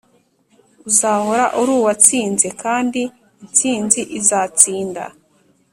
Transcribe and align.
uzahora 0.89 1.43
uri 1.59 1.71
uwatsinze, 1.79 2.47
kandi 2.63 3.01
intsinzi 3.43 4.01
izatsinda. 4.19 5.03